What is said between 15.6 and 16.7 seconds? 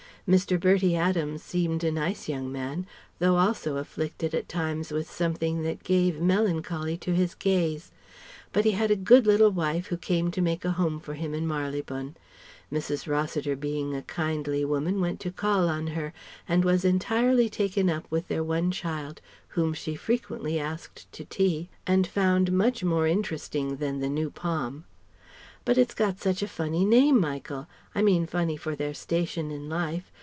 on her and